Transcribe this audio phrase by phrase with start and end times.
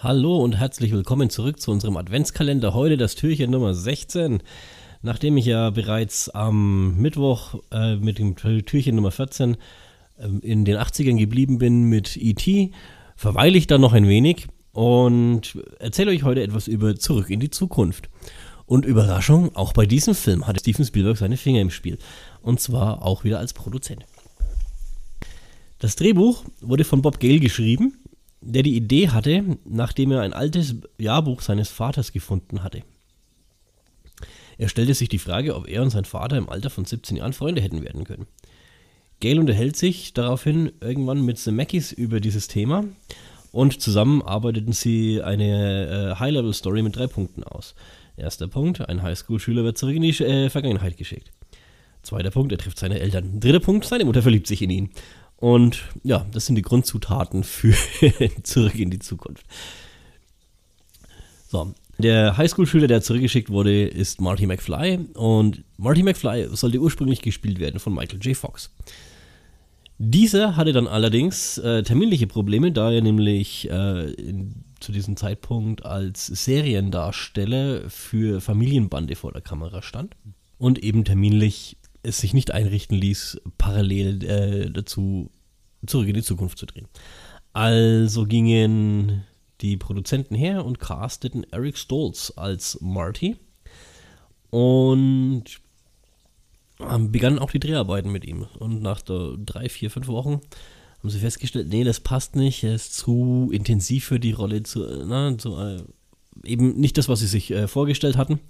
[0.00, 2.72] Hallo und herzlich willkommen zurück zu unserem Adventskalender.
[2.72, 4.44] Heute das Türchen Nummer 16.
[5.02, 9.56] Nachdem ich ja bereits am Mittwoch äh, mit dem Türchen Nummer 14
[10.18, 12.70] äh, in den 80ern geblieben bin mit E.T.,
[13.16, 17.50] verweile ich da noch ein wenig und erzähle euch heute etwas über Zurück in die
[17.50, 18.08] Zukunft.
[18.66, 21.98] Und Überraschung, auch bei diesem Film hatte Steven Spielberg seine Finger im Spiel.
[22.40, 24.06] Und zwar auch wieder als Produzent.
[25.80, 27.94] Das Drehbuch wurde von Bob Gale geschrieben
[28.40, 32.82] der die Idee hatte, nachdem er ein altes Jahrbuch seines Vaters gefunden hatte.
[34.58, 37.32] Er stellte sich die Frage, ob er und sein Vater im Alter von 17 Jahren
[37.32, 38.26] Freunde hätten werden können.
[39.20, 42.84] Gail unterhält sich daraufhin irgendwann mit The Mackies über dieses Thema
[43.50, 47.74] und zusammen arbeiteten sie eine äh, High-Level-Story mit drei Punkten aus.
[48.16, 51.30] Erster Punkt, ein Highschool-Schüler wird zurück in die äh, Vergangenheit geschickt.
[52.02, 53.40] Zweiter Punkt, er trifft seine Eltern.
[53.40, 54.90] Dritter Punkt, seine Mutter verliebt sich in ihn.
[55.40, 57.74] Und ja, das sind die Grundzutaten für
[58.42, 59.46] Zurück in die Zukunft.
[61.48, 64.98] So, der Highschool-Schüler, der zurückgeschickt wurde, ist Marty McFly.
[65.14, 68.36] Und Marty McFly sollte ursprünglich gespielt werden von Michael J.
[68.36, 68.70] Fox.
[69.98, 75.84] Dieser hatte dann allerdings äh, terminliche Probleme, da er nämlich äh, in, zu diesem Zeitpunkt
[75.84, 80.14] als Seriendarsteller für Familienbande vor der Kamera stand
[80.56, 85.30] und eben terminlich es sich nicht einrichten ließ, parallel äh, dazu
[85.86, 86.88] zurück in die Zukunft zu drehen.
[87.52, 89.24] Also gingen
[89.60, 93.36] die Produzenten her und casteten Eric Stoltz als Marty
[94.50, 95.44] und
[96.80, 98.46] ähm, begannen auch die Dreharbeiten mit ihm.
[98.58, 100.40] Und nach drei, vier, fünf Wochen
[101.00, 105.04] haben sie festgestellt, nee, das passt nicht, er ist zu intensiv für die Rolle, zu,
[105.06, 105.82] na, zu, äh,
[106.44, 108.40] eben nicht das, was sie sich äh, vorgestellt hatten.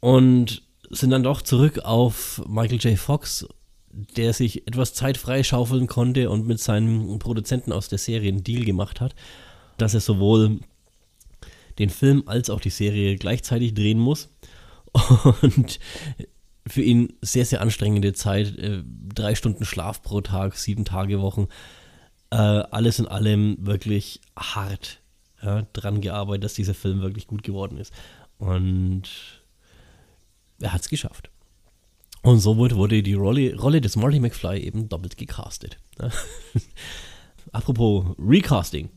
[0.00, 0.62] Und
[0.92, 2.98] sind dann doch zurück auf Michael J.
[2.98, 3.46] Fox,
[3.90, 8.64] der sich etwas Zeit freischaufeln konnte und mit seinem Produzenten aus der Serie einen Deal
[8.64, 9.14] gemacht hat,
[9.78, 10.60] dass er sowohl
[11.78, 14.28] den Film als auch die Serie gleichzeitig drehen muss.
[15.42, 15.80] Und
[16.66, 18.56] für ihn sehr, sehr anstrengende Zeit.
[18.58, 21.48] Äh, drei Stunden Schlaf pro Tag, sieben Tage Wochen.
[22.30, 25.00] Äh, alles in allem wirklich hart
[25.42, 27.92] ja, dran gearbeitet, dass dieser Film wirklich gut geworden ist.
[28.38, 29.41] Und
[30.62, 31.30] er hat es geschafft.
[32.22, 35.78] Und so wurde, die Rolle, Rolle des Marty McFly eben doppelt gecastet.
[37.52, 38.90] Apropos Recasting.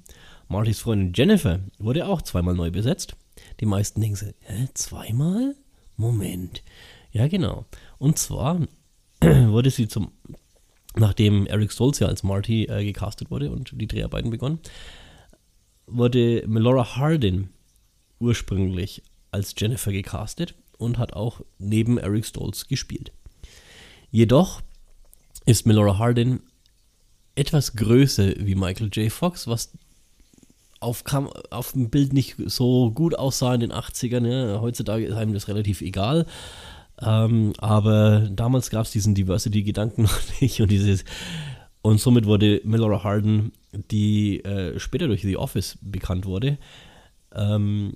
[0.47, 3.15] Martys Freundin Jennifer wurde auch zweimal neu besetzt.
[3.59, 5.55] Die meisten denken sich, hä, zweimal?
[5.97, 6.61] Moment.
[7.11, 7.65] Ja, genau.
[7.97, 8.59] Und zwar
[9.21, 10.11] wurde sie zum,
[10.95, 14.59] nachdem Eric Stolz ja als Marty äh, gecastet wurde und die Dreharbeiten begonnen,
[15.87, 17.49] wurde Melora Hardin
[18.19, 23.11] ursprünglich als Jennifer gecastet und hat auch neben Eric Stoltz gespielt.
[24.11, 24.61] Jedoch
[25.45, 26.41] ist Melora Hardin
[27.35, 29.11] etwas größer wie Michael J.
[29.11, 29.71] Fox, was
[30.79, 34.27] auf, Kam auf dem Bild nicht so gut aussah in den 80ern.
[34.27, 34.61] Ja.
[34.61, 36.25] Heutzutage ist einem das relativ egal.
[37.01, 41.03] Ähm, aber damals gab es diesen Diversity-Gedanken noch nicht und dieses
[41.81, 43.51] und somit wurde Melora Hardin,
[43.91, 46.57] die äh, später durch The Office bekannt wurde,
[47.31, 47.93] ähm,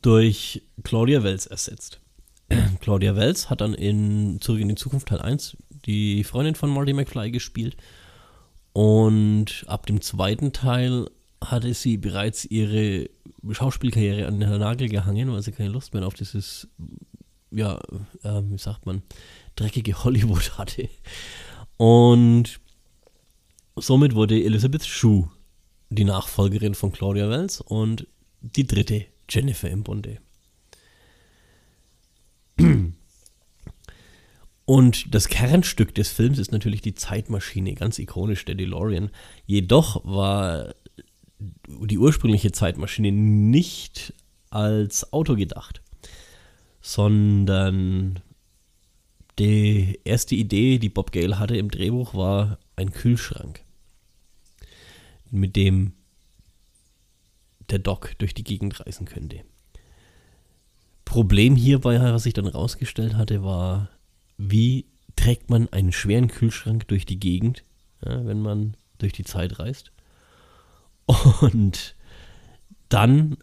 [0.00, 2.00] durch Claudia Wells ersetzt.
[2.80, 6.92] Claudia Wells hat dann in Zurück in die Zukunft Teil 1 die Freundin von Marty
[6.92, 7.76] McFly gespielt.
[8.72, 11.10] Und ab dem zweiten Teil
[11.42, 13.10] hatte sie bereits ihre
[13.50, 16.68] Schauspielkarriere an den Nagel gehangen, weil sie keine Lust mehr auf dieses,
[17.50, 17.78] ja,
[18.22, 19.02] äh, wie sagt man,
[19.56, 20.88] dreckige Hollywood hatte.
[21.76, 22.60] Und
[23.76, 25.28] somit wurde Elizabeth Shue
[25.90, 28.06] die Nachfolgerin von Claudia Wells und
[28.40, 30.18] die dritte Jennifer im Bunde.
[34.64, 39.10] Und das Kernstück des Films ist natürlich die Zeitmaschine, ganz ikonisch der DeLorean.
[39.46, 40.74] Jedoch war
[41.66, 44.14] die ursprüngliche Zeitmaschine nicht
[44.50, 45.82] als Auto gedacht,
[46.80, 48.20] sondern
[49.38, 53.64] die erste Idee, die Bob Gale hatte im Drehbuch, war ein Kühlschrank,
[55.30, 55.94] mit dem
[57.72, 59.40] der Doc durch die Gegend reisen könnte.
[61.04, 63.88] Problem hierbei, was ich dann rausgestellt hatte, war,
[64.38, 64.86] wie
[65.16, 67.64] trägt man einen schweren Kühlschrank durch die Gegend,
[68.04, 69.90] ja, wenn man durch die Zeit reist.
[71.40, 71.96] Und
[72.88, 73.36] dann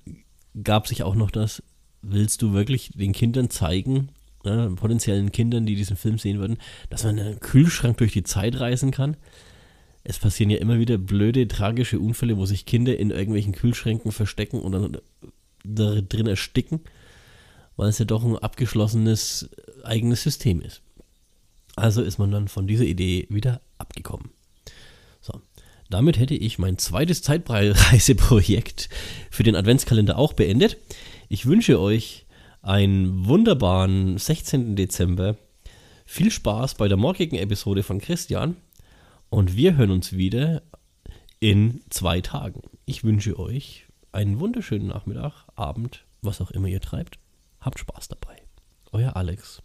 [0.63, 1.61] gab sich auch noch das,
[2.01, 4.09] willst du wirklich den Kindern zeigen,
[4.43, 6.57] ja, potenziellen Kindern, die diesen Film sehen würden,
[6.89, 9.17] dass man einen Kühlschrank durch die Zeit reisen kann?
[10.09, 14.59] Es passieren ja immer wieder blöde, tragische Unfälle, wo sich Kinder in irgendwelchen Kühlschränken verstecken
[14.59, 14.97] und dann
[15.63, 16.79] da drin ersticken,
[17.75, 19.51] weil es ja doch ein abgeschlossenes
[19.83, 20.81] eigenes System ist.
[21.75, 24.31] Also ist man dann von dieser Idee wieder abgekommen.
[25.21, 25.41] So.
[25.91, 28.89] damit hätte ich mein zweites Zeitreiseprojekt
[29.29, 30.77] für den Adventskalender auch beendet.
[31.27, 32.25] Ich wünsche euch
[32.63, 34.75] einen wunderbaren 16.
[34.75, 35.37] Dezember.
[36.05, 38.55] Viel Spaß bei der morgigen Episode von Christian
[39.29, 40.63] und wir hören uns wieder
[41.39, 42.61] in zwei Tagen.
[42.85, 47.19] Ich wünsche euch einen wunderschönen Nachmittag, Abend, was auch immer ihr treibt.
[47.61, 48.41] Habt Spaß dabei.
[48.91, 49.61] Euer Alex.